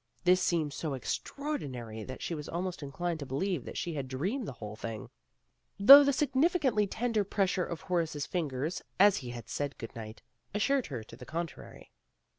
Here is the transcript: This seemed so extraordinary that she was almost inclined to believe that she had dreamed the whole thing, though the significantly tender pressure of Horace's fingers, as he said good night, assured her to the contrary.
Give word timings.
This 0.23 0.41
seemed 0.41 0.73
so 0.73 0.95
extraordinary 0.95 2.03
that 2.03 2.23
she 2.23 2.33
was 2.33 2.49
almost 2.49 2.81
inclined 2.81 3.19
to 3.19 3.25
believe 3.27 3.65
that 3.65 3.77
she 3.77 3.93
had 3.93 4.07
dreamed 4.07 4.47
the 4.47 4.53
whole 4.53 4.75
thing, 4.75 5.11
though 5.79 6.03
the 6.03 6.11
significantly 6.11 6.87
tender 6.87 7.23
pressure 7.23 7.63
of 7.67 7.81
Horace's 7.81 8.25
fingers, 8.25 8.81
as 8.99 9.17
he 9.17 9.31
said 9.45 9.77
good 9.77 9.95
night, 9.95 10.23
assured 10.55 10.87
her 10.87 11.03
to 11.03 11.15
the 11.15 11.25
contrary. 11.27 11.91